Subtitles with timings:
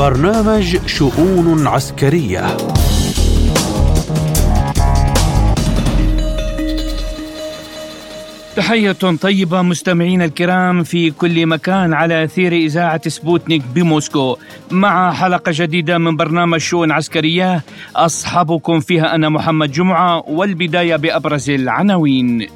[0.00, 2.56] برنامج شؤون عسكرية.
[8.56, 14.36] تحية طيبة مستمعينا الكرام في كل مكان على أثير إذاعة سبوتنيك بموسكو.
[14.70, 17.62] مع حلقة جديدة من برنامج شؤون عسكرية
[17.96, 22.46] أصحابكم فيها أنا محمد جمعة والبداية بأبرز العناوين.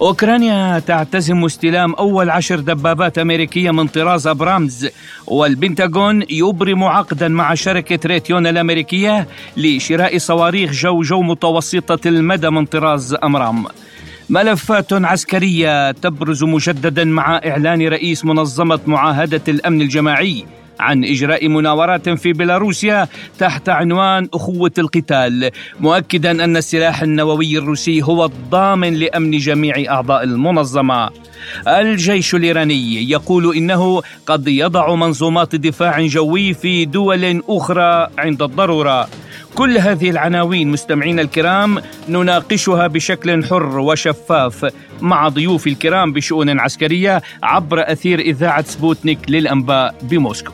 [0.00, 4.88] أوكرانيا تعتزم استلام أول عشر دبابات أمريكية من طراز أبرامز
[5.26, 13.14] والبنتاغون يبرم عقدا مع شركة ريتيون الأمريكية لشراء صواريخ جو جو متوسطة المدى من طراز
[13.24, 13.64] أمرام.
[14.30, 20.44] ملفات عسكرية تبرز مجددا مع إعلان رئيس منظمة معاهدة الأمن الجماعي.
[20.80, 23.08] عن إجراء مناورات في بيلاروسيا
[23.38, 31.10] تحت عنوان أخوة القتال مؤكدا أن السلاح النووي الروسي هو الضامن لأمن جميع أعضاء المنظمة
[31.68, 39.08] الجيش الإيراني يقول إنه قد يضع منظومات دفاع جوي في دول أخرى عند الضرورة
[39.54, 47.92] كل هذه العناوين مستمعينا الكرام نناقشها بشكل حر وشفاف مع ضيوف الكرام بشؤون عسكرية عبر
[47.92, 50.52] أثير إذاعة سبوتنيك للأنباء بموسكو.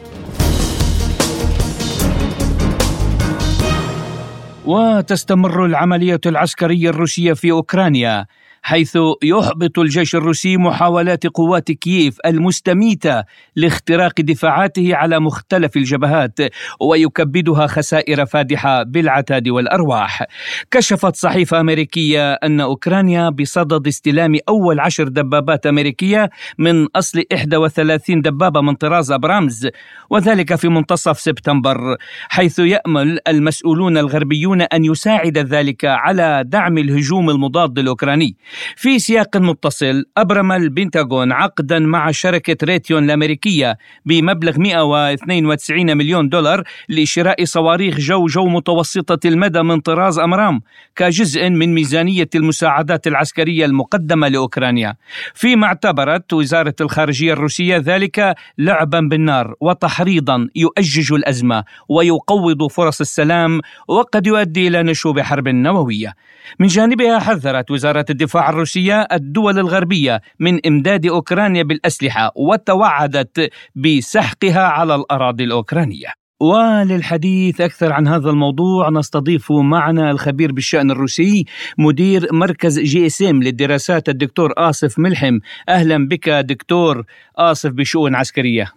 [4.66, 8.26] وتستمر العملية العسكرية الروسية في أوكرانيا.
[8.66, 13.24] حيث يحبط الجيش الروسي محاولات قوات كييف المستميتة
[13.56, 16.38] لاختراق دفاعاته على مختلف الجبهات
[16.80, 20.22] ويكبدها خسائر فادحة بالعتاد والأرواح.
[20.70, 28.60] كشفت صحيفة أمريكية أن أوكرانيا بصدد استلام أول عشر دبابات أمريكية من أصل 31 دبابة
[28.60, 29.68] من طراز أبرامز
[30.10, 31.96] وذلك في منتصف سبتمبر
[32.28, 38.36] حيث يأمل المسؤولون الغربيون أن يساعد ذلك على دعم الهجوم المضاد الأوكراني.
[38.76, 47.44] في سياق متصل أبرم البنتاغون عقدا مع شركة ريتيون الأمريكية بمبلغ 192 مليون دولار لشراء
[47.44, 50.60] صواريخ جو جو متوسطة المدى من طراز أمرام
[50.96, 54.96] كجزء من ميزانية المساعدات العسكرية المقدمة لأوكرانيا.
[55.34, 64.26] فيما اعتبرت وزارة الخارجية الروسية ذلك لعبا بالنار وتحريضا يؤجج الأزمة ويقوض فرص السلام وقد
[64.26, 66.14] يؤدي إلى نشوب حرب نووية.
[66.58, 74.94] من جانبها حذرت وزارة الدفاع الروسية الدول الغربية من إمداد أوكرانيا بالأسلحة وتوعدت بسحقها على
[74.94, 76.08] الأراضي الأوكرانية.
[76.40, 81.44] وللحديث أكثر عن هذا الموضوع نستضيف معنا الخبير بالشأن الروسي
[81.78, 85.38] مدير مركز GSM للدراسات الدكتور آصف ملحم.
[85.68, 87.04] أهلا بك دكتور
[87.36, 88.72] آصف بشؤون عسكرية.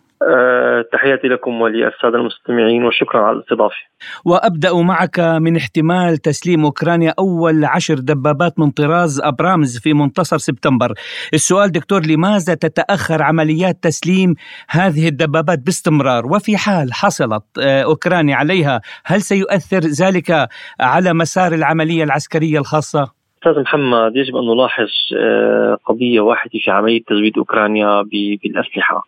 [0.92, 3.76] تحياتي لكم وللسادة المستمعين وشكرا على الاستضافة.
[4.26, 10.94] وأبدأ معك من احتمال تسليم أوكرانيا أول عشر دبابات من طراز أبرامز في منتصف سبتمبر.
[11.34, 14.36] السؤال دكتور لماذا تتأخر عمليات تسليم
[14.70, 20.48] هذه الدبابات باستمرار؟ وفي حال حصلت أوكرانيا عليها هل سيؤثر ذلك
[20.80, 24.88] على مسار العملية العسكرية الخاصة؟ أستاذ محمد يجب أن نلاحظ
[25.86, 28.02] قضية واحدة في عملية تزويد أوكرانيا
[28.44, 29.04] بالأسلحة.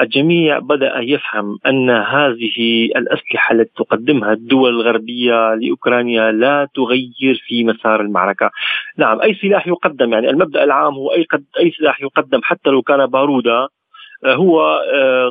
[0.00, 8.00] الجميع بدأ يفهم أن هذه الأسلحة التي تقدمها الدول الغربية لأوكرانيا لا تغير في مسار
[8.00, 8.50] المعركة.
[8.96, 12.82] نعم أي سلاح يقدم يعني المبدأ العام هو أي قد أي سلاح يقدم حتى لو
[12.82, 13.68] كان بارودا
[14.26, 14.80] هو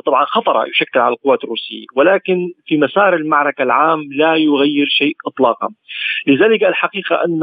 [0.06, 5.68] طبعا خطر يشكل على القوات الروسية ولكن في مسار المعركة العام لا يغير شيء إطلاقا.
[6.26, 7.42] لذلك الحقيقة أن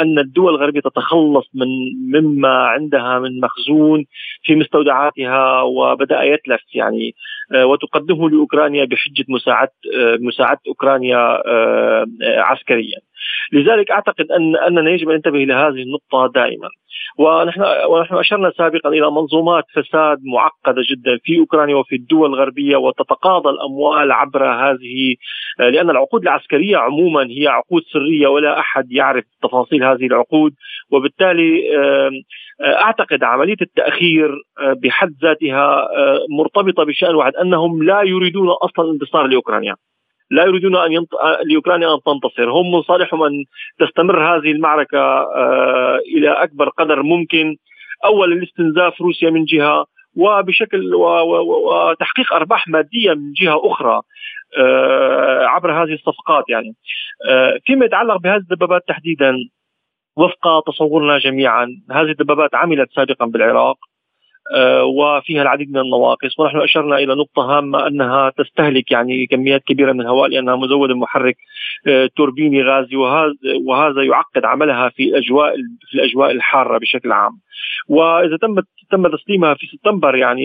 [0.00, 1.66] أن الدول الغربية تتخلص من
[2.12, 4.04] مما عندها من مخزون
[4.42, 7.14] في مستودعاتها وبدأ يتلف يعني
[7.54, 9.72] وتقدمه لأوكرانيا بحجة مساعدة
[10.20, 11.42] مساعدة أوكرانيا
[12.22, 12.98] عسكريا.
[13.52, 16.68] لذلك أعتقد أن أننا يجب أن ننتبه لهذه النقطة دائما.
[17.18, 23.50] ونحن ونحن أشرنا سابقا إلى منظومات فساد معقدة جدا في أوكرانيا وفي الدول الغربية وتتقاضى
[23.50, 25.14] الأموال عبر هذه
[25.58, 30.52] لأن العقود العسكرية عموما هي عقود سرية ولا أحد يعرف تفاصيل هذه العقود.
[30.90, 31.62] وبالتالي
[32.60, 34.30] أعتقد عملية التأخير
[34.82, 35.88] بحد ذاتها
[36.38, 37.32] مرتبطة بشأن واحد.
[37.42, 39.74] أنهم لا يريدون أصلا انتصار لأوكرانيا
[40.30, 41.08] لا يريدون أن ينط...
[41.44, 43.44] لأوكرانيا أن تنتصر، هم من صالحهم ان
[43.78, 47.56] تستمر هذه المعركة آه إلى أكبر قدر ممكن
[48.04, 49.86] اولا لاستنزاف روسيا من جهة
[50.16, 50.94] وبشكل.
[50.94, 51.06] و...
[51.70, 54.00] وتحقيق أرباح مادية من جهة أخرى
[54.58, 56.74] آه عبر هذه الصفقات يعني.
[57.28, 59.34] آه فيما يتعلق بهذه الدبابات تحديدا
[60.16, 63.76] وفق تصورنا جميعا هذه الدبابات عملت سابقا بالعراق
[64.98, 70.00] وفيها العديد من النواقص ونحن أشرنا إلى نقطة هامة أنها تستهلك يعني كميات كبيرة من
[70.00, 71.36] الهواء لأنها مزودة بمحرك
[72.16, 73.32] توربيني غازي وهذا
[73.66, 75.54] وهذا يعقد عملها في الاجواء
[75.90, 77.32] في الأجواء الحارة بشكل عام.
[77.88, 78.54] وإذا تم
[78.92, 80.44] تم تسليمها في سبتمبر يعني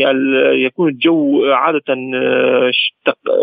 [0.66, 1.96] يكون الجو عادة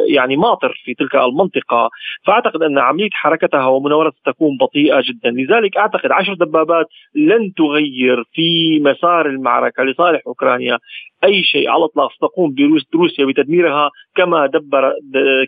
[0.08, 1.90] يعني ماطر في تلك المنطقة
[2.26, 8.80] فأعتقد أن عملية حركتها ومناورتها تكون بطيئة جدا لذلك أعتقد عشر دبابات لن تغير في
[8.80, 10.78] مسار المعركة لصالح أوكرانيا
[11.24, 12.54] أي شيء على الإطلاق ستقوم
[12.92, 14.92] بروسيا بتدميرها كما دبر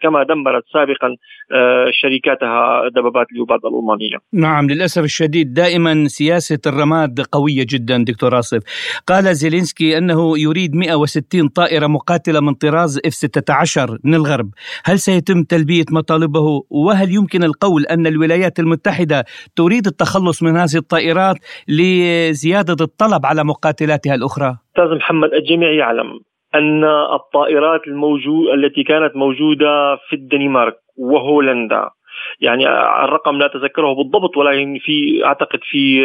[0.03, 1.17] كما دمرت سابقا
[1.53, 4.17] آه، شركاتها دبابات ليوبارد الألمانية.
[4.33, 8.63] نعم للأسف الشديد دائما سياسة الرماد قوية جدا دكتور آصف.
[9.07, 14.49] قال زيلينسكي أنه يريد 160 طائرة مقاتلة من طراز إف 16 من الغرب،
[14.85, 19.25] هل سيتم تلبية مطالبه وهل يمكن القول أن الولايات المتحدة
[19.57, 21.37] تريد التخلص من هذه الطائرات
[21.69, 26.09] لزيادة الطلب على مقاتلاتها الأخرى؟ أستاذ محمد الجميع يعلم
[26.55, 26.85] أن
[27.19, 31.91] الطائرات الموجود التي كانت موجودة في الدنمارك وهولندا
[32.41, 32.69] يعني
[33.05, 36.01] الرقم لا اتذكره بالضبط ولكن في أعتقد في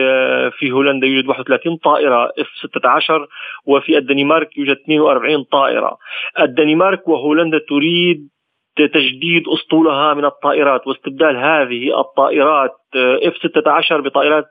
[0.51, 3.27] في هولندا يوجد 31 طائرة F 16
[3.65, 5.97] وفي الدنمارك يوجد 42 طائرة.
[6.39, 8.29] الدنمارك وهولندا تريد
[8.77, 14.45] تجديد أسطولها من الطائرات واستبدال هذه الطائرات F 16 بطائرات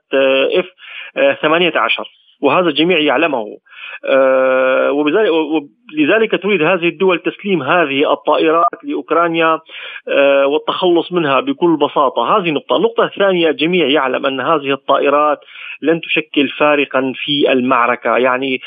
[0.54, 0.66] F
[1.42, 2.04] 18
[2.40, 3.46] وهذا الجميع يعلمه.
[4.04, 5.30] آه، وبذلك
[5.96, 9.60] لذلك تريد هذه الدول تسليم هذه الطائرات لأوكرانيا
[10.08, 15.38] آه، والتخلص منها بكل بساطة، هذه نقطة، النقطة الثانية الجميع يعلم أن هذه الطائرات
[15.82, 18.60] لن تشكل فارقا في المعركة، يعني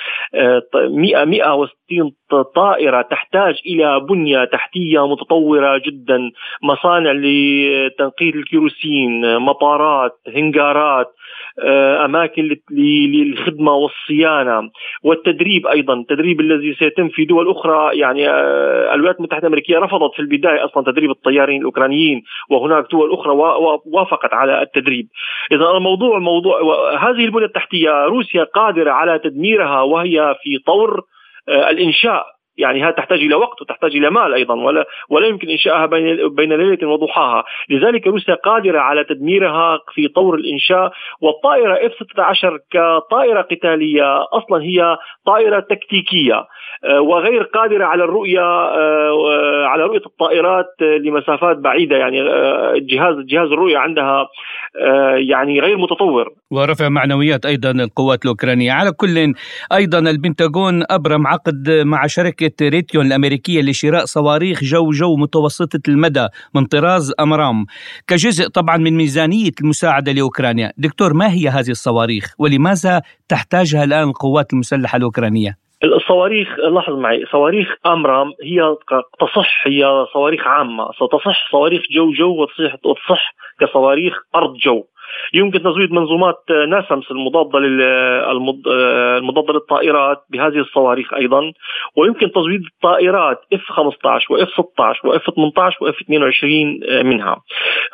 [0.76, 2.12] 100 آه، 160
[2.56, 6.20] طائرة تحتاج إلى بنية تحتية متطورة جدا،
[6.64, 11.08] مصانع لتنقية الكيروسين، مطارات، هنجارات،
[12.06, 14.70] أماكن للخدمة والصيانة
[15.04, 15.94] والتدريب أيضا.
[15.94, 20.84] التدريب الذي سيتم في دول أخرى يعني آه، الولايات المتحدة الأمريكية رفضت في البداية أصلا
[20.84, 23.34] تدريب الطيارين الأوكرانيين وهناك دول أخرى
[23.86, 25.08] وافقت على التدريب.
[25.52, 26.60] اذا الموضوع الموضوع
[26.96, 31.02] هذه البنيه التحتية روسيا قادرة على تدميرها وهي في طور
[31.50, 32.26] آه، الإنشاء
[32.58, 36.54] يعني هذا تحتاج إلى وقت وتحتاج إلى مال أيضا ولا ولا يمكن انشائها بين بين
[36.54, 40.92] ليلة وضحاها، لذلك روسيا قادرة على تدميرها في طور الإنشاء
[41.22, 46.46] والطائرة اف 16 كطائرة قتالية أصلا هي طائرة تكتيكية.
[47.02, 51.96] وغير قادره على الرؤية آه، على رؤية الطائرات لمسافات بعيدة.
[51.98, 54.28] يعني آه، جهاز جهاز الرؤية عندها
[55.30, 56.30] يعني غير متطور.
[56.52, 58.72] ورفع معنويات أيضا القوات الأوكرانية.
[58.72, 59.34] على كل
[59.74, 66.66] أيضا البنتاغون أبرم عقد مع شركة ريتيون الأمريكية لشراء صواريخ جو جو متوسطة المدى من
[66.66, 67.66] طراز أمرام.
[68.08, 70.72] كجزء طبعا من ميزانية المساعدة لأوكرانيا.
[70.78, 77.76] دكتور ما هي هذه الصواريخ؟ ولماذا تحتاجها الآن القوات المسلحة الأوكرانية؟ الصواريخ لاحظ معي صواريخ
[77.86, 78.76] أمرام هي
[79.20, 84.84] تصح هي صواريخ عامة ستصح صواريخ جو جو وتصح وتصح كصواريخ أرض جو
[85.34, 86.36] يمكن تزويد منظومات
[86.68, 87.60] NASAMS المضادة
[89.18, 91.52] المضادة للطائرات بهذه الصواريخ أيضا
[91.98, 97.42] ويمكن تزويد الطائرات F 15 و F 16 و F 18 و F 22 منها.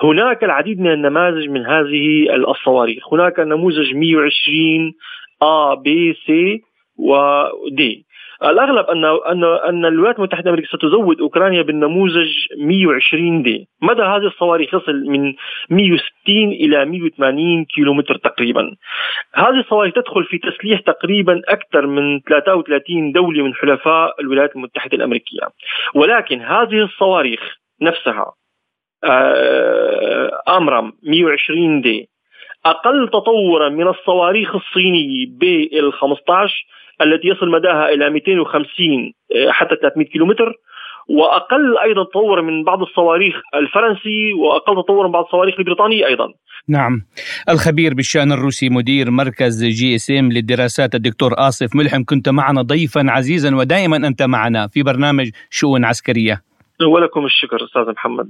[0.03, 4.93] هناك العديد من النماذج من هذه الصواريخ، هناك نموذج 120
[5.43, 6.59] A B C
[6.99, 8.05] و D
[8.43, 14.73] الأغلب ان ان أن الولايات المتحدة الأمريكية ستزود أوكرانيا بالنموذج 120 دي، مدى هذه الصواريخ
[14.73, 15.33] يصل من
[15.69, 18.75] 160 إلى 180 كيلومتر تقريبا.
[19.35, 25.47] هذه الصواريخ تدخل في تسليح تقريبا أكثر من 33 دولة من حلفاء الولايات المتحدة الأمريكية.
[25.95, 27.39] ولكن هذه الصواريخ
[27.81, 28.33] نفسها
[29.03, 32.09] آه، أمرم 120 دي
[32.65, 36.65] أقل تطورا من الصواريخ الصينية بال 15
[37.01, 40.53] التي يصل مداها إلى 250 آه، حتى 300 كيلومتر
[41.09, 46.27] وأقل أيضا تطورا من بعض الصواريخ الفرنسي وأقل تطورا من بعض الصواريخ البريطانيه أيضا.
[46.67, 47.01] نعم
[47.49, 53.03] الخبير بالشأن الروسي مدير مركز جي إس إم للدراسات الدكتور آصف ملحم كنت معنا ضيفا
[53.07, 56.41] عزيزا ودائما أنت معنا في برنامج شؤون عسكرية.
[56.81, 58.29] ولكم الشكر أستاذ محمد.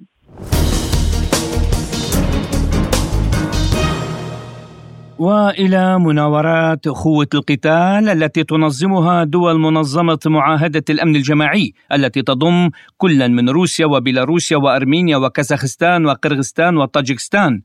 [5.20, 13.50] وإلى مناورات اخوه القتال التي تنظمها دول منظمة معاهدة الأمن الجماعي التي تضم كلا من
[13.50, 17.62] روسيا وبيلاروسيا وأرمينيا وكازاخستان وقرغستان وطاجكستان.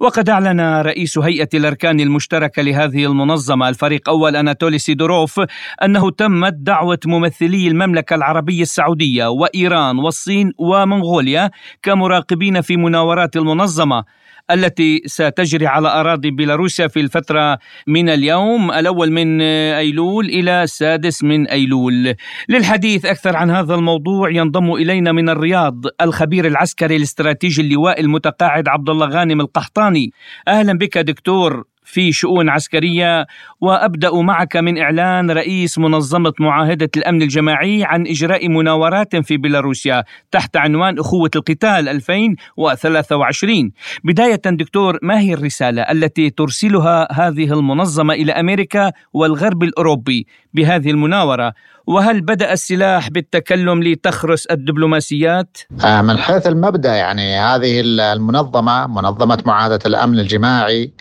[0.00, 5.40] وقد أعلن رئيس هيئة الأركان المشتركة لهذه المنظمة الفريق أول أناتولي سيدوروف
[5.82, 11.50] أنه تمت دعوة ممثلي المملكة العربية السعودية وإيران والصين ومنغوليا
[11.82, 14.04] كمراقبين في مناورات المنظمة.
[14.50, 18.70] التي ستجري على أراضي بيلاروسيا في الفترة من اليوم.
[18.72, 22.14] الأول من أيلول إلى السادس من أيلول.
[22.48, 28.90] للحديث أكثر عن هذا الموضوع ينضم إلينا من الرياض الخبير العسكري الاستراتيجي اللواء المتقاعد عبد
[28.90, 30.12] الله غانم القحطاني.
[30.48, 31.64] أهلا بك دكتور.
[31.86, 33.26] في شؤون عسكرية.
[33.60, 40.56] وأبدأ معك من إعلان رئيس منظمة معاهدة الأمن الجماعي عن إجراء مناورات في بيلاروسيا تحت
[40.56, 43.72] عنوان أخوة القتال 2023
[44.04, 51.52] بداية دكتور ما هي الرسالة التي ترسلها هذه المنظمة إلى أمريكا والغرب الأوروبي بهذه المناورة؟
[51.86, 59.78] وهل بدأ السلاح بالتكلم لتخرس الدبلوماسيات؟ آه، من حيث المبدأ يعني هذه المنظمة منظمة معاهدة
[59.86, 60.92] الأمن الجماعي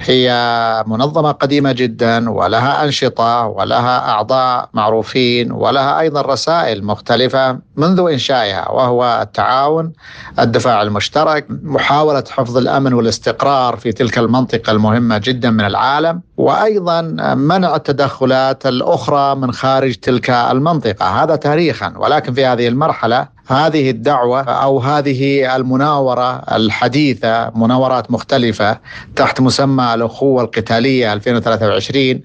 [0.00, 0.28] هي
[0.86, 9.20] منظمة قديمة جدا ولها أنشطة ولها أعضاء معروفين ولها أيضا رسائل مختلفة منذ إنشائها وهو
[9.22, 9.92] التعاون
[10.38, 17.00] الدفاع المشترك محاولة حفظ الأمن والاستقرار في تلك المنطقة المهمة جدا من العالم وأيضا
[17.34, 21.22] منع التدخلات الأخرى من خارج تلك المنطقة.
[21.22, 28.78] هذا تاريخا ولكن في هذه المرحلة هذه الدعوة أو هذه المناورة الحديثة مناورات مختلفة
[29.16, 32.20] تحت مسمى الأخوة القتالية 2023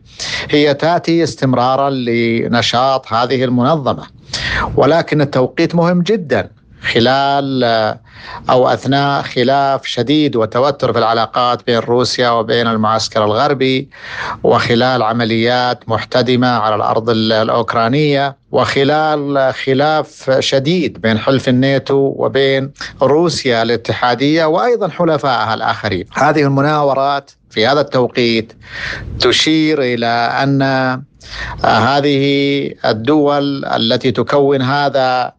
[0.50, 4.03] هي تأتي استمرارا لنشاط هذه المنظمة.
[4.75, 6.50] ولكن التوقيت مهم جدا.
[6.83, 7.63] خلال
[8.49, 13.89] أو أثناء خلاف شديد وتوتر في العلاقات بين روسيا وبين المعسكر الغربي
[14.43, 22.71] وخلال عمليات محتدمة على الأرض الأوكرانية وخلال خلاف شديد بين حلف الناتو وبين
[23.01, 26.05] روسيا الاتحادية وأيضا حلفائها الآخرين.
[26.13, 28.53] هذه المناورات في هذا التوقيت
[29.19, 30.07] تشير إلى
[30.43, 30.62] أن
[31.63, 32.24] هذه
[32.86, 35.33] الدول التي تكون هذا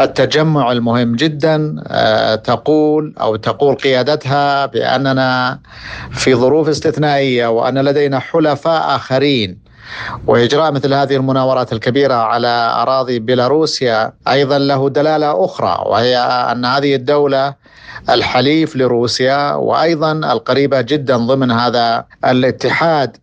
[0.00, 5.58] التجمع المهم جدا آه، تقول أو تقول قيادتها بأننا
[6.12, 9.67] في ظروف استثنائية وأن لدينا حلفاء آخرين.
[10.26, 16.16] وإجراء مثل هذه المناورات الكبيرة على أراضي بيلاروسيا أيضا له دلالة أخرى وهي
[16.52, 17.54] أن هذه الدولة
[18.10, 23.16] الحليف لروسيا وأيضا القريبة جدا ضمن هذا الاتحاد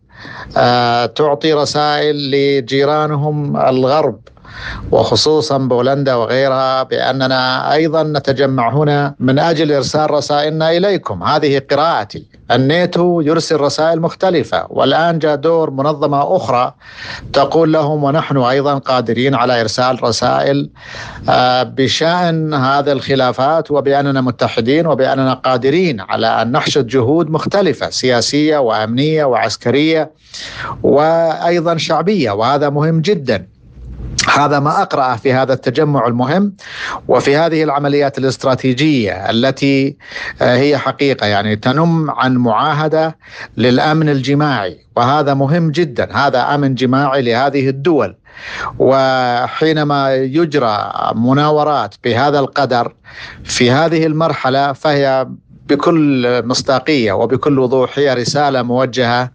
[0.57, 4.19] آه، تعطي رسائل لجيرانهم الغرب.
[4.91, 11.23] وخصوصا بولندا وغيرها بأننا أيضا نتجمع هنا من أجل إرسال رسائلنا إليكم.
[11.23, 12.25] هذه قراءتي.
[12.51, 16.73] الناتو يرسل رسائل مختلفة والآن جاء دور منظمة أخرى
[17.33, 20.69] تقول لهم ونحن أيضا قادرين على إرسال رسائل
[21.29, 29.25] آه، بشأن هذه الخلافات وبأننا متحدين وبأننا قادرين على أن نحشد جهود مختلفة سياسية وأمنية
[29.25, 30.11] وعسكرية
[30.83, 33.54] وأيضا شعبية وهذا مهم جدا.
[34.37, 36.53] هذا ما اقراه في هذا التجمع المهم
[37.07, 39.97] وفي هذه العمليات الاستراتيجية التي
[40.41, 43.17] آه، هي حقيقة يعني تنم عن معاهدة
[43.57, 48.15] للأمن الجماعي وهذا مهم جدا هذا أمن جماعي لهذه الدول.
[48.79, 52.93] وحينما يجرى مناورات بهذا القدر
[53.43, 55.27] في هذه المرحلة فهي
[55.69, 59.31] بكل مصداقية وبكل وضوح هي رسالة موجهة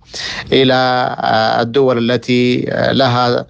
[0.52, 0.74] إلى
[1.18, 3.46] آه، الدول التي آه، لها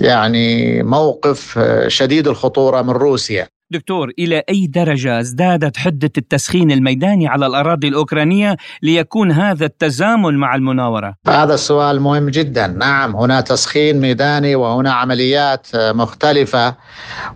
[0.00, 3.53] يعني موقف آه، شديد الخطورة من روسيا.
[3.70, 10.54] دكتور إلى أي درجة ازدادت حدة التسخين الميداني على الأراضي الأوكرانية ليكون هذا التزامن مع
[10.54, 16.76] المناورة؟ هذا السؤال مهم جدا نعم هنا تسخين ميداني وهنا عمليات مختلفة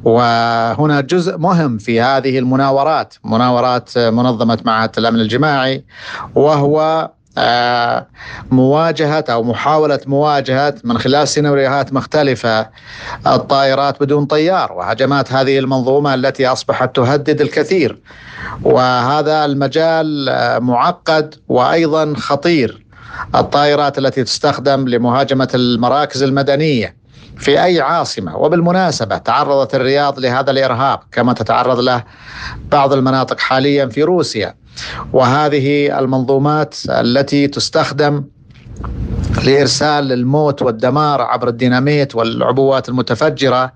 [0.05, 5.85] وهنا جزء مهم في هذه المناورات مناورات منظمة معهد الأمن الجماعي
[6.35, 7.18] وهو آه،
[8.51, 12.69] مواجهة أو محاولة مواجهة من خلال سيناريوهات مختلفة
[13.27, 17.99] الطائرات بدون طيار وهجمات هذه المنظومة التي أصبحت تهدد الكثير.
[18.63, 22.89] وهذا المجال آه، معقد وأيضا خطير.
[23.35, 26.97] الطائرات التي تستخدم لمهاجمة المراكز المدنية
[27.37, 32.05] في أي عاصمة وبالمناسبة تعرضت الرياض لهذا الإرهاب كما تتعرض له
[32.73, 34.55] بعض المناطق حاليا في روسيا.
[35.13, 38.25] وهذه المنظومات التي تستخدم
[39.45, 43.73] لإرسال الموت والدمار عبر الديناميت والعبوات المتفجرة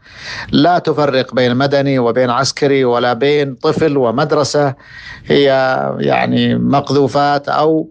[0.50, 4.74] لا تفرق بين مدني وبين عسكري ولا بين طفل ومدرسة.
[5.26, 5.46] هي
[5.98, 7.88] يعني مقذوفات أو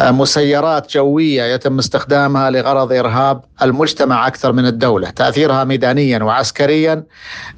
[0.00, 7.04] مسيرات جوية يتم استخدامها لغرض إرهاب المجتمع أكثر من الدولة، تأثيرها ميدانيا وعسكريا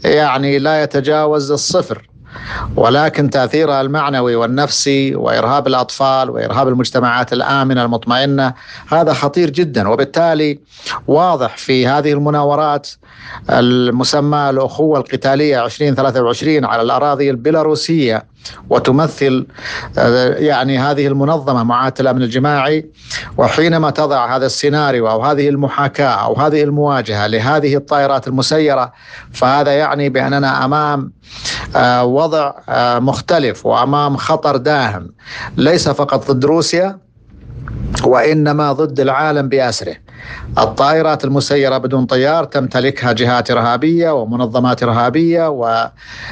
[0.04, 2.08] يعني لا يتجاوز الصفر.
[2.76, 8.54] ولكن تاثيرها المعنوي والنفسي وإرهاب الأطفال وإرهاب المجتمعات الآمنة المطمئنة
[8.88, 9.88] هذا خطير جدا.
[9.88, 10.58] وبالتالي
[11.06, 12.88] واضح في هذه المناورات
[13.50, 18.33] المسمى الأخوة القتالية 2023 على الأراضي البيلاروسية
[18.70, 19.46] وتمثل
[20.36, 22.90] يعني هذه المنظمة معاهدة الأمن الجماعي
[23.36, 28.92] وحينما تضع هذا السيناريو أو هذه المحاكاة أو هذه المواجهة لهذه الطائرات المسيرة
[29.32, 31.12] فهذا يعني بأننا أمام
[31.76, 35.12] آه، وضع آه، مختلف وأمام خطر داهم.
[35.56, 37.03] ليس فقط ضد روسيا
[38.04, 39.96] وإنما ضد العالم بأسره.
[40.58, 45.48] الطائرات المسيرة بدون طيار تمتلكها جهات إرهابية ومنظمات إرهابية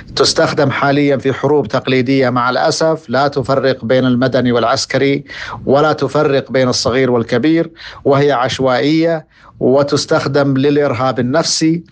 [0.09, 5.25] وتستخدم حاليا في حروب تقليدية مع الأسف لا تفرق بين المدني والعسكري
[5.66, 7.71] ولا تفرق بين الصغير والكبير
[8.04, 9.26] وهي عشوائية
[9.61, 11.85] وتستخدم للإرهاب النفسي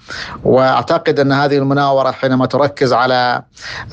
[0.44, 3.42] وأعتقد أن هذه المناورة حينما تركز على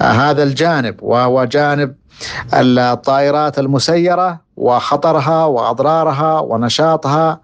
[0.01, 1.96] هذا الجانب وهو جانب
[2.53, 7.42] الطائرات المسيرة وخطرها وأضرارها ونشاطها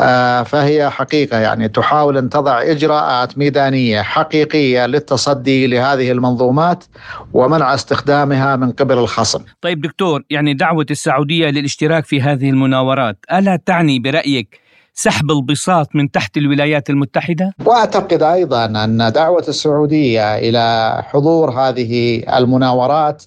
[0.00, 6.84] آه، فهي حقيقة يعني تحاول أن تضع إجراءات ميدانية حقيقية للتصدي لهذه المنظومات
[7.32, 9.44] ومنع استخدامها من قبل الخصم.
[9.60, 16.10] طيب دكتور يعني دعوة السعودية للاشتراك في هذه المناورات ألا تعني برأيك سحب البساط من
[16.10, 23.22] تحت الولايات المتحدة؟ وأعتقد أيضا أن دعوة السعودية إلى حضور هذه المناورات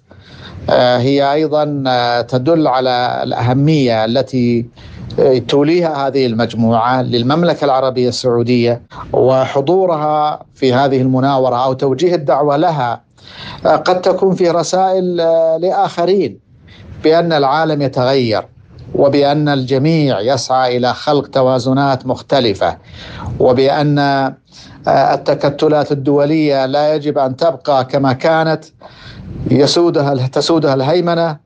[0.70, 4.66] آه، هي أيضا آه، تدل على الأهمية التي
[5.20, 8.82] آه، توليها هذه المجموعة للمملكة العربية السعودية
[9.14, 13.02] وحضورها في هذه المناورة أو توجيه الدعوة لها
[13.64, 15.16] قد تكون في رسائل
[15.62, 16.40] لآخرين
[17.04, 18.46] بأن العالم يتغير
[18.96, 22.78] وبأن الجميع يسعى إلى خلق توازنات مختلفة
[23.40, 24.00] وبأن
[24.88, 28.66] التكتلات الدولية لا يجب أن تبقى كما كانت
[29.52, 31.38] يسودها تسودها الهيمنة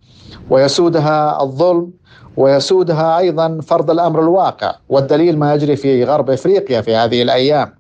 [0.50, 1.92] ويسودها الظلم
[2.38, 4.76] ويسودها أيضا فرض الأمر الواقع.
[4.90, 7.74] والدليل ما يجري في غرب إفريقيا في هذه الأيام.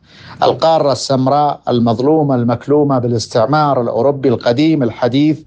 [0.44, 5.40] القارة السمراء المظلومة المكلومة بالاستعمار الأوروبي القديم الحديث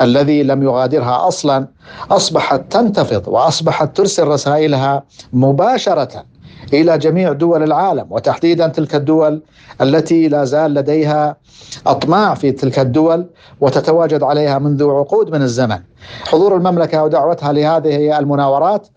[0.00, 1.68] الذي لم يغادرها أصلا
[2.10, 5.02] أصبحت تنتفض وأصبحت ترسل رسائلها
[5.32, 6.24] مباشرة
[6.72, 9.42] إلى جميع دول العالم وتحديدا تلك الدول
[9.80, 11.36] التي لا زال لديها
[11.86, 13.26] أطماع في تلك الدول
[13.60, 15.78] وتتواجد عليها منذ عقود من الزمن.
[16.26, 18.88] حضور المملكة ودعوتها لهذه المناورات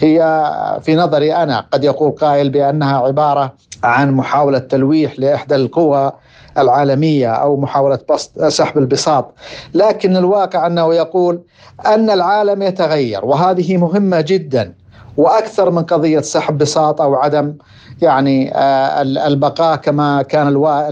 [0.00, 0.44] هي
[0.82, 3.52] في نظري أنا قد يقول قائل بأنها عبارة
[3.84, 6.12] عن محاولة تلويح لإحدى القوى
[6.58, 9.34] العالمية أو محاولة بسط سحب البساط،
[9.74, 11.42] لكن الواقع أنه يقول
[11.86, 14.74] أن العالم يتغير وهذه مهمة جدا
[15.16, 17.54] وأكثر من قضية سحب بساط أو عدم
[18.02, 20.48] يعني آه، البقاء كما كان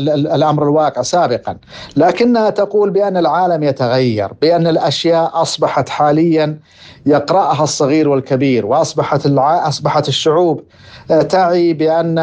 [0.06, 1.56] الأمر الواقع سابقا،
[1.96, 6.58] لكنها تقول بأن العالم يتغير، بأن الأشياء أصبحت حاليا
[7.06, 10.62] يقرأها الصغير والكبير، وأصبحت أصبحت الشعوب
[11.10, 12.18] آه، تعي بأن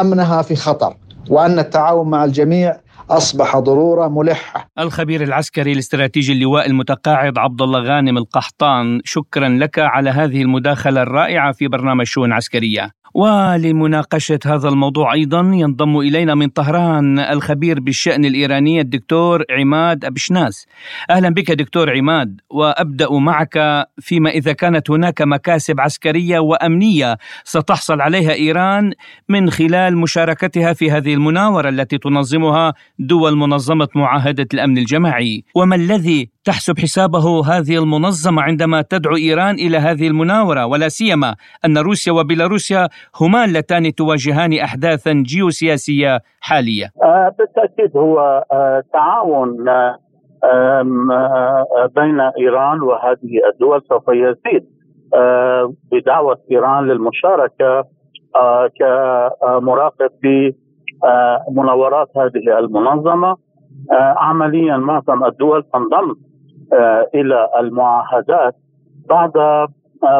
[0.00, 0.96] أمنها في خطر،
[1.30, 2.76] وأن التعاون مع الجميع
[3.10, 4.70] أصبح ضرورة ملحة.
[4.78, 11.52] الخبير العسكري الاستراتيجي اللواء المتقاعد عبد الله غانم القحطان شكرا لك على هذه المداخلة الرائعة
[11.52, 13.00] في برنامج شؤون عسكرية.
[13.14, 20.66] ولمناقشة هذا الموضوع أيضا ينضم إلينا من طهران الخبير بالشأن الإيراني الدكتور عماد أبشناس
[21.10, 28.32] أهلا بك دكتور عماد وأبدأ معك فيما إذا كانت هناك مكاسب عسكرية وأمنية ستحصل عليها
[28.32, 28.92] إيران
[29.28, 35.44] من خلال مشاركتها في هذه المناورة التي تنظمها دول منظمة معاهدة الأمن الجماعي.
[35.56, 41.34] وما الذي تحسب حسابه هذه المنظمة عندما تدعو إيران إلى هذه المناورة؟ ولا سيما
[41.64, 42.88] أن روسيا وبيلاروسيا
[43.20, 46.86] هما اللتان تواجهان أحداثا جيوسياسية حالية.
[47.02, 50.82] آه بالتأكيد هو آه تعاون آه
[51.96, 54.64] بين إيران وهذه الدول سوف يزيد.
[55.92, 57.84] بدعوة إيران للمشاركة
[58.78, 60.52] كمراقب في
[61.50, 63.36] مناورات هذه المنظمة.
[64.16, 66.14] عمليا معظم الدول تنضم
[67.14, 68.54] إلى المعاهدات
[69.08, 69.32] بعد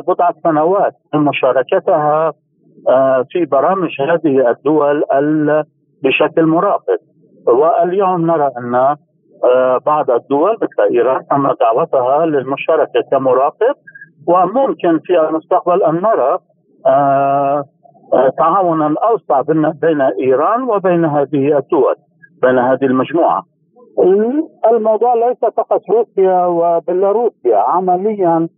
[0.08, 2.32] بضعه سنوات من مشاركتها
[3.30, 5.04] في برامج هذه الدول
[6.02, 6.98] بشكل مراقب
[7.46, 8.96] واليوم نرى أن
[9.86, 13.74] بعض الدول مثل إيران تم دعوتها للمشاركة كمراقب
[14.26, 16.38] وممكن في المستقبل أن نرى
[18.38, 19.40] تعاونا اوسع
[19.80, 21.94] بين إيران وبين هذه الدول
[22.42, 23.44] بين هذه المجموعة.
[24.72, 28.48] الموضوع ليس فقط روسيا وبيلاروسيا عمليا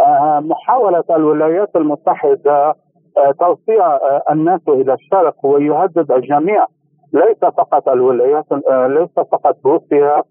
[0.00, 2.74] آه، محاولة الولايات المتحدة
[3.18, 6.66] آه، توسيع آه، الناس إلى الشرق ويهدد الجميع.
[7.12, 10.22] ليس فقط الولايات ليس فقط روسيا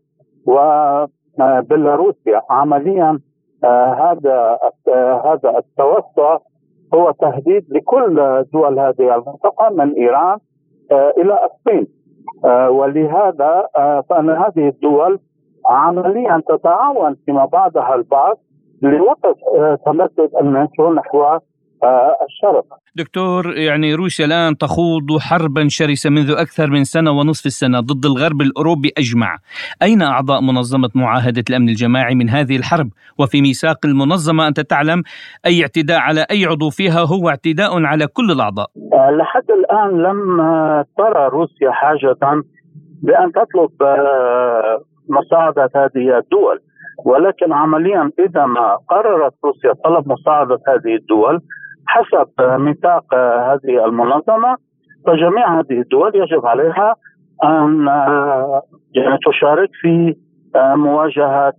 [0.45, 3.19] وبيلاروسيا عمليا
[3.63, 4.59] هذا
[5.25, 6.37] هذا التوسع
[6.93, 8.15] هو تهديد لكل
[8.53, 10.37] دول هذه المنطقة من إيران
[10.91, 11.99] إلى الصين.
[12.45, 15.19] آه، ولهذا آه، فأن هذه الدول
[15.69, 18.37] عمليا تتعاون فيما بعدها البعض
[18.81, 21.39] لوقف آه، تمدد الناتو نحو
[22.27, 22.65] الشرق.
[22.95, 28.41] دكتور يعني روسيا الآن تخوض حربا شرسة منذ أكثر من سنة ونصف السنة ضد الغرب
[28.41, 29.37] الأوروبي أجمع.
[29.81, 32.89] أين أعضاء منظمة معاهدة الأمن الجماعي من هذه الحرب؟
[33.19, 35.03] وفي ميثاق المنظمة أنت تعلم
[35.45, 38.67] أي اعتداء على أي عضو فيها هو اعتداء على كل الأعضاء.
[38.93, 40.37] آه، لحد الآن لم
[40.97, 42.15] ترى روسيا حاجة
[43.03, 46.59] بأن تطلب آه، مساعدة هذه الدول.
[47.05, 51.41] ولكن عمليا إذا ما قررت روسيا طلب مساعدة هذه الدول
[51.93, 53.13] حسب ميثاق
[53.51, 54.57] هذه المنظمة
[55.07, 56.95] فجميع هذه الدول يجب عليها
[57.43, 57.85] أن
[58.95, 60.15] يعني تشارك في
[60.55, 61.53] مواجهة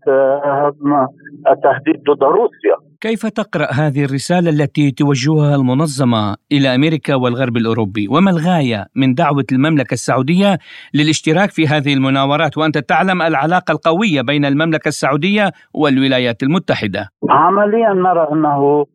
[1.51, 2.77] التهديد ضد روسيا.
[3.01, 9.45] كيف تقرأ هذه الرسالة التي توجهها المنظمة إلى أمريكا والغرب الأوروبي؟ وما الغاية من دعوة
[9.53, 10.59] المملكة السعودية
[10.95, 17.09] للاشتراك في هذه المناورات؟ وأنت تعلم العلاقة القوية بين المملكة السعودية والولايات المتحدة.
[17.31, 18.87] عمليا نرى أنه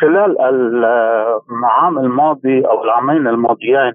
[0.00, 3.92] خلال العام الماضي أو العامين الماضيين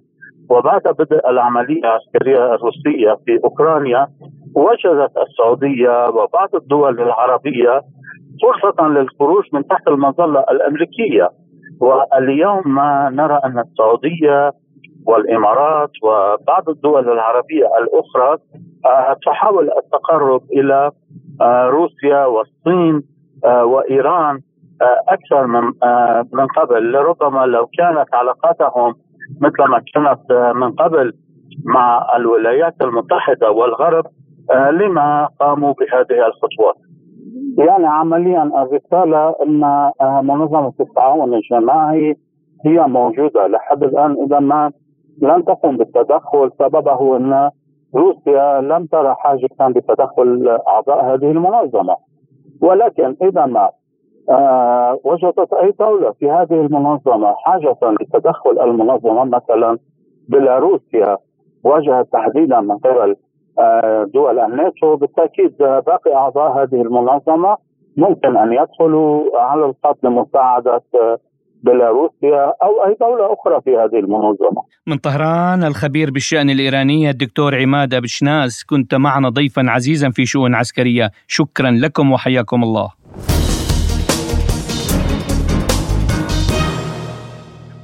[0.49, 4.07] وبعد بدء العملية العسكرية الروسية في أوكرانيا
[4.55, 7.81] وجدت السعودية وبعض الدول العربية
[8.41, 11.29] فرصة للخروج من تحت المظلة الأمريكية.
[11.81, 12.79] واليوم
[13.11, 14.51] نرى أن السعودية
[15.07, 18.37] والإمارات وبعض الدول العربية الأخرى
[18.85, 20.91] آه، تحاول التقرب إلى
[21.41, 23.03] آه، روسيا والصين
[23.45, 24.39] آه، وإيران.
[25.07, 26.91] أكثر من آه، من قبل.
[26.91, 28.95] لربما لو كانت علاقاتهم
[29.41, 31.13] مثل ما كانت آه، من قبل
[31.65, 34.05] مع الولايات المتحدة والغرب
[34.51, 36.75] آه، لما قاموا بهذه الخطوات.
[37.57, 39.91] يعني عمليا الرسالة إن
[40.27, 42.15] منظمة التعاون الجماعي
[42.65, 44.71] هي موجودة لحد الآن إذا ما
[45.21, 46.51] لم تقم بالتدخل.
[46.59, 47.49] سببه إن
[47.95, 51.95] روسيا لم ترى حاجة بتدخل أعضاء هذه المنظمة.
[52.61, 53.69] ولكن إذا ما
[54.29, 59.77] آه وجدت أي دولة في هذه المنظمة حاجة لتدخل المنظمة مثلا
[60.27, 61.17] بيلاروسيا
[61.63, 63.15] واجهت تحديدا من قبل
[63.59, 67.57] آه دول الناتو بالتأكيد باقي أعضاء هذه المنظمة
[67.97, 71.17] ممكن أن يدخلوا على الخط لمساعدة آه،
[71.63, 74.63] بيلاروسيا أو أي دولة أخرى في هذه المنظمة.
[74.87, 81.11] من طهران الخبير بالشأن الإيراني الدكتور عماد بشناس كنت معنا ضيفا عزيزا في شؤون عسكرية،
[81.27, 82.89] شكرا لكم وحياكم الله.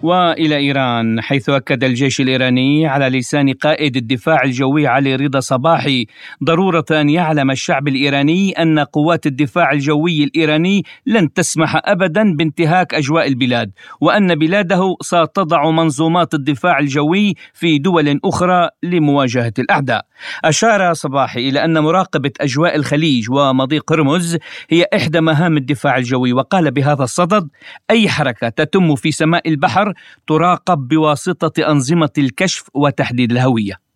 [0.04, 6.06] وإلى إيران حيث أكد الجيش الإيراني على لسان قائد الدفاع الجوي علي رضا صباحي
[6.44, 13.28] ضرورة أن يعلم الشعب الإيراني أن قوات الدفاع الجوي الإيراني لن تسمح ابدا بانتهاك أجواء
[13.28, 20.06] البلاد وأن بلاده ستضع منظومات الدفاع الجوي في دول أخرى لمواجهة الأعداء.
[20.43, 24.38] أشار صباحي إلى أن مراقبة أجواء الخليج ومضيق هرمز
[24.69, 27.47] هي إحدى مهام الدفاع الجوي وقال بهذا الصدد
[27.89, 29.93] أي حركة تتم في سماء البحر
[30.27, 33.89] تراقب بواسطة أنظمة الكشف وتحديد الهوية.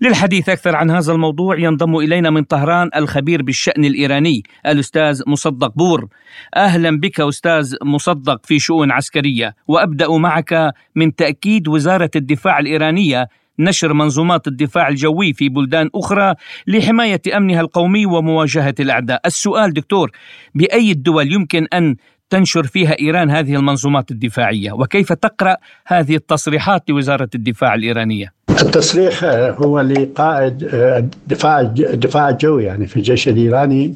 [0.00, 6.08] للحديث أكثر عن هذا الموضوع ينضم إلينا من طهران الخبير بالشأن الإيراني الأستاذ مصدق بور
[6.56, 13.28] أهلا بك أستاذ مصدق في شؤون عسكرية وأبدأ معك من تأكيد وزارة الدفاع الإيرانية
[13.60, 16.34] نشر منظومات الدفاع الجوي في بلدان أخرى
[16.66, 19.20] لحماية أمنها القومي ومواجهة الأعداء.
[19.26, 20.10] السؤال دكتور
[20.54, 21.96] بأي الدول يمكن أن
[22.30, 29.24] تنشر فيها إيران هذه المنظومات الدفاعية؟ وكيف تقرأ هذه التصريحات لوزارة الدفاع الإيرانية؟ التصريح
[29.62, 33.94] هو لقائد الدفاع الدفاع الجوي يعني في الجيش الإيراني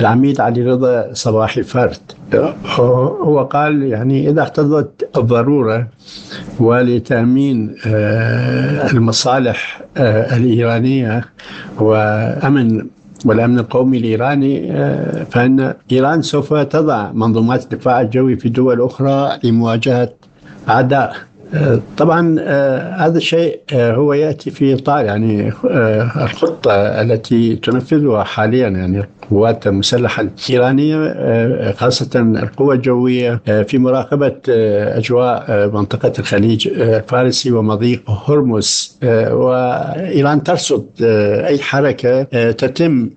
[0.00, 1.96] العميد علي رضا صباحي فرد
[3.22, 5.86] هو قال يعني إذا اقتضت الضرورة
[6.60, 11.24] ولتأمين آه، المصالح آه، الإيرانية
[11.80, 12.86] وأمن
[13.24, 20.12] والأمن القومي الإيراني آه، فإن إيران سوف تضع منظومات الدفاع الجوي في دول أخرى لمواجهة
[20.68, 21.27] أعداء.
[21.96, 28.68] طبعا آه، هذا الشيء آه، هو يأتي في إطار يعني آه، الخطة التي تنفذها حاليا
[28.68, 34.36] يعني القوات المسلحه الايرانيه خاصة القوى الجوية في مراقبة
[34.98, 38.98] أجواء منطقة الخليج الفارسي ومضيق هرمز
[39.30, 40.86] وإيران ترصد
[41.46, 43.10] أي حركة تتم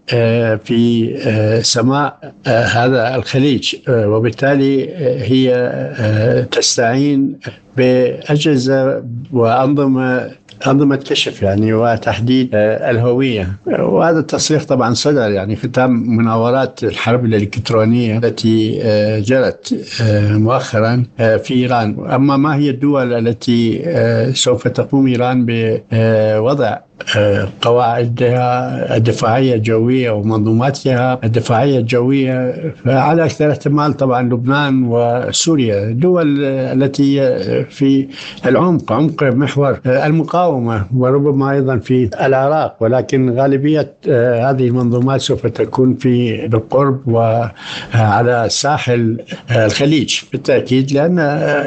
[0.63, 7.39] في سماء هذا الخليج وبالتالي هي تستعين
[7.77, 9.03] بأجهزة
[9.33, 10.31] وأنظمة
[10.67, 13.51] أنظمة كشف يعني وتحديد الهوية.
[13.79, 18.79] وهذا التصريح طبعا صدر يعني ختام مناورات الحرب الإلكترونية التي
[19.21, 19.85] جرت
[20.31, 22.05] مؤخرا في إيران.
[22.13, 23.81] أما ما هي الدول التي
[24.33, 25.45] سوف تقوم إيران
[25.91, 26.77] بوضع
[27.61, 31.19] قواعدها الدفاعية الجوية ومنظوماتها.
[31.23, 37.35] الدفاعية الجوية فعلى أكثر احتمال طبعا لبنان وسوريا الدول التي
[37.69, 38.07] في
[38.45, 42.75] العمق عمق محور المقاومة وربما أيضا في العراق.
[42.79, 43.93] ولكن غالبية
[44.49, 49.17] هذه المنظومات سوف تكون في بالقرب وعلى ساحل
[49.51, 50.19] الخليج.
[50.31, 51.15] بالتأكيد لأن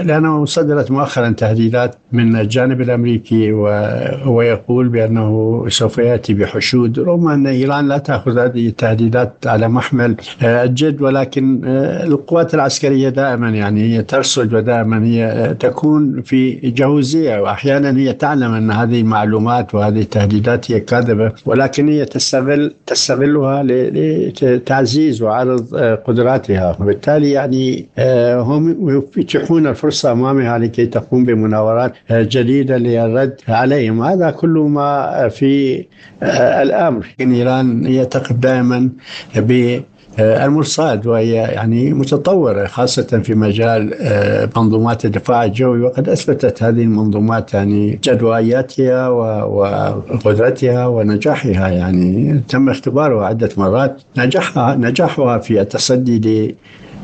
[0.07, 6.99] لأنه صدرت مؤخرا تهديدات من الجانب الأمريكي وهو يقول بأنه إنه سوف يأتي بحشود.
[6.99, 13.09] رغم ان إيران لا تأخذ هذه التهديدات على محمل آه، الجد ولكن آه، القوات العسكرية
[13.09, 19.75] دائما يعني هي ترصد ودائما هي تكون في جهوزية واحيانا هي تعلم أن هذه المعلومات
[19.75, 26.77] وهذه التهديدات هي كاذبة ولكن هي تستغل تستغلها لتعزيز وعرض آه، قدراتها.
[26.81, 27.87] وبالتالي يعني
[28.35, 34.03] هم يفتحون الفرصة أمامها لكي تقوم بمناورات جديدة للرد عليهم.
[34.03, 35.85] هذا كل ما في
[36.23, 37.07] آه، الأمر.
[37.21, 38.91] ان إيران تقف دائما
[39.37, 47.55] بالمرصاد وهي يعني متطورة خاصة في مجال آه، منظومات الدفاع الجوي وقد أثبتت هذه المنظومات
[47.55, 51.69] يعني جدوائياتها وقدرتها ونجاحها.
[51.69, 56.19] يعني تم اختبارها عدة مرات نجاحها نجاحها في التصدي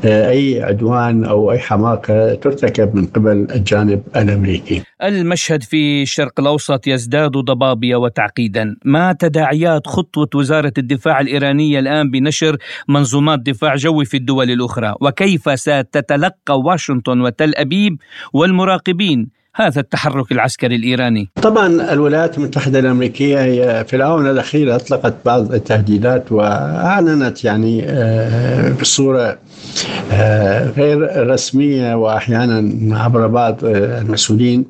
[0.04, 4.82] أي عدوان أو أي حماقة ترتكب من قبل الجانب الأمريكي.
[5.02, 12.56] المشهد في الشرق الأوسط يزداد ضبابية وتعقيدا، ما تداعيات خطوة وزارة الدفاع الإيرانية الآن بنشر
[12.88, 17.96] منظومات دفاع جوي في الدول الأخرى، وكيف ستتلقى واشنطن وتل أبيب
[18.32, 25.54] والمراقبين هذا التحرك العسكري الإيراني؟ طبعا الولايات المتحدة الأمريكية هي في الاونه الأخيرة أطلقت بعض
[25.54, 29.38] التهديدات وأعلنت يعني آه، بصورة
[30.12, 34.64] آه، غير رسمية واحيانا عبر بعض آه، المسؤولين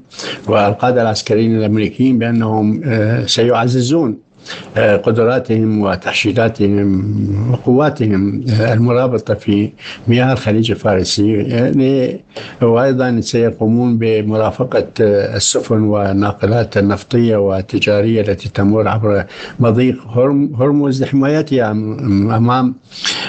[0.46, 2.82] والقادة العسكريين الأمريكيين بأنهم
[3.26, 4.29] سيعززون
[4.76, 9.70] قدراتهم وتحشيداتهم وقواتهم المرابطة في
[10.08, 12.20] مياه الخليج الفارسي يعني
[12.62, 19.24] وأيضا سيقومون بمرافقة السفن والناقلات النفطية والتجارية التي تمر عبر
[19.60, 19.96] مضيق
[20.60, 22.74] هرمز لحمايتها أمام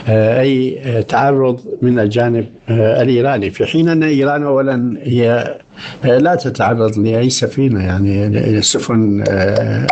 [0.09, 3.49] أي تعرض من الجانب الإيراني.
[3.49, 5.55] في حين أن إيران أولا هي
[6.03, 9.87] لا تتعرض لأي سفينة يعني السفن آه،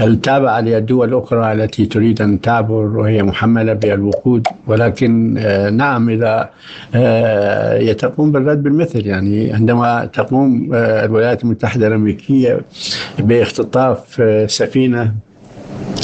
[0.00, 4.46] التابعة للدول الأخرى التي تريد أن تعبر وهي محملة بالوقود.
[4.66, 6.50] ولكن آه، نعم إذا
[6.94, 12.60] آه، تقوم بالرد بالمثل يعني عندما تقوم الولايات المتحدة الأمريكية
[13.18, 15.14] بإختطاف سفينة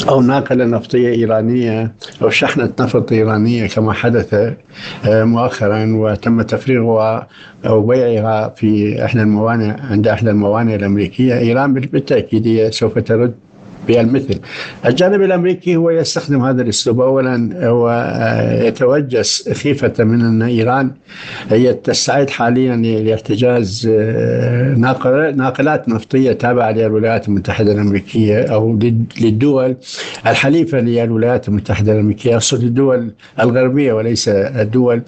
[0.09, 7.29] أو ناقلة نفطية إيرانية أو شحنة نفط إيرانية كما حدث آه، مؤخرا وتم تفريغها
[7.67, 11.38] أو بيعها في إحدى الموانئ عند إحدى الموانئ الأمريكية.
[11.38, 13.35] إيران بالتأكيد سوف ترد
[13.88, 14.40] بالمثل.
[14.87, 17.01] الجانب الأمريكي هو يستخدم هذا الأسلوب.
[17.01, 20.90] أولا هو آه، يتوجس خيفة من أن إيران
[21.51, 24.74] هي تستعد حاليا لاحتجاز آه،
[25.37, 28.79] ناقلات نفطية تابعة للولايات المتحدة الأمريكية أو
[29.20, 29.77] للدول
[30.27, 35.03] الحليفة للولايات المتحدة الأمريكية أقصد الدول الغربية وليس الدول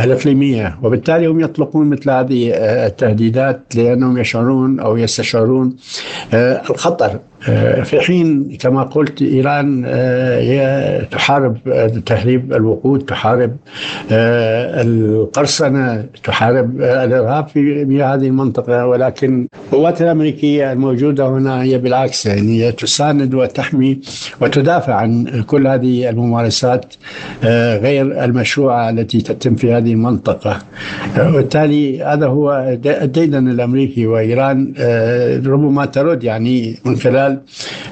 [0.00, 0.78] الإقليمية.
[0.82, 5.76] وبالتالي هم يطلقون مثل هذه آه، التهديدات لأنهم يشعرون أو يستشعرون
[6.34, 7.18] الخطر
[7.84, 11.58] في حين كما قلت إيران آه، هي تحارب
[12.06, 13.56] تهريب الوقود تحارب
[14.12, 18.86] آه، القرصنة تحارب الإرهاب في هذه المنطقة.
[18.86, 24.00] ولكن القوات الأمريكية الموجودة هنا هي بالعكس يعني هي تساند وتحمي
[24.40, 26.94] وتدافع عن كل هذه الممارسات
[27.82, 30.58] غير المشروعة التي تتم في هذه المنطقة.
[31.20, 34.74] وبالتالي هذا هو الديدن الأمريكي وإيران
[35.46, 37.31] ربما ترد يعني من خلال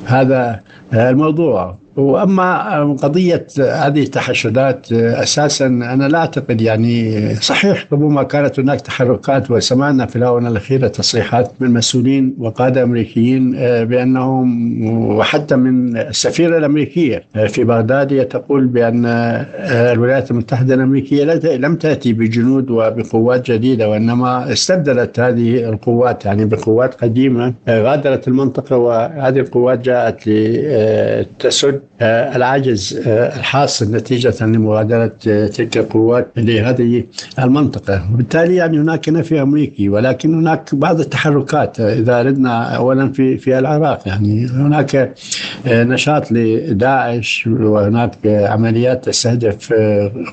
[0.07, 1.80] هذا الموضوع.
[1.96, 10.07] وأما قضية هذه التحشدات أساسا أنا لا أعتقد يعني صحيح ربما كانت هناك تحركات وسمعنا
[10.07, 14.85] في الآونة الأخيرة تصريحات من مسؤولين وقادة أمريكيين آه، بأنهم
[15.16, 21.24] وحتى من السفيرة الأمريكية آه، في بغداد تقول بأن آه، الولايات المتحدة الأمريكية
[21.57, 29.38] لم تأتي بجنود وبقوات جديدة وإنما استبدلت هذه القوات يعني بقوات قديمة غادرت المنطقة وهذه
[29.38, 35.12] القوات جاءت لتسد العجز الحاصل نتيجة لمغادرة
[35.47, 37.05] تلك القوات لهذه
[37.38, 38.03] المنطقة.
[38.14, 44.09] وبالتالي يعني هناك نفي أمريكي ولكن هناك بعض التحركات إذا أردنا أولا في في العراق.
[44.09, 45.14] يعني هناك
[45.66, 49.73] نشاط لداعش وهناك عمليات تستهدف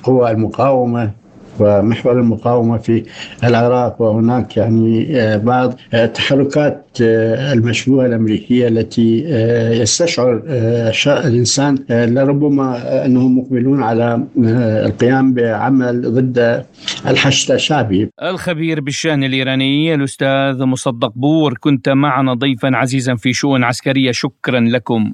[0.03, 1.11] قوى المقاومة.
[1.61, 3.03] ومحور المقاومة في
[3.43, 10.41] العراق وهناك يعني آه، بعض التحركات آه، المشبوهة الأمريكية التي آه، يستشعر
[11.07, 14.23] الإنسان لربما أنهم مقبلون على
[14.85, 16.65] القيام بعمل ضد
[17.07, 18.09] الحشد الشعبي.
[18.23, 25.13] الخبير بالشأن الإيراني الأستاذ مصدق بور كنت معنا ضيفا عزيزا في شؤون عسكرية شكرا لكم.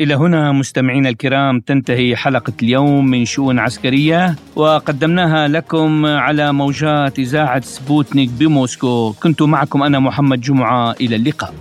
[0.00, 7.60] إلى هنا مستمعينا الكرام تنتهي حلقة اليوم من شؤون عسكرية وقدمناها لكم على موجات إذاعة
[7.60, 9.12] سبوتنيك بموسكو.
[9.22, 11.54] كنت معكم أنا محمد جمعة إلى اللقاء.